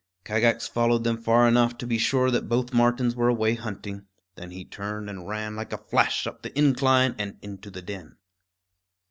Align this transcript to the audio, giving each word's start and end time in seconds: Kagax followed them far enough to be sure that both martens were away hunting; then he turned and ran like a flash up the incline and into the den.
Kagax 0.25 0.67
followed 0.67 1.03
them 1.03 1.21
far 1.21 1.47
enough 1.47 1.77
to 1.77 1.85
be 1.85 1.99
sure 1.99 2.31
that 2.31 2.49
both 2.49 2.73
martens 2.73 3.15
were 3.15 3.27
away 3.29 3.53
hunting; 3.53 4.07
then 4.33 4.49
he 4.49 4.65
turned 4.65 5.11
and 5.11 5.27
ran 5.29 5.55
like 5.55 5.71
a 5.73 5.77
flash 5.77 6.25
up 6.25 6.41
the 6.41 6.57
incline 6.57 7.13
and 7.19 7.37
into 7.43 7.69
the 7.69 7.83
den. 7.83 8.15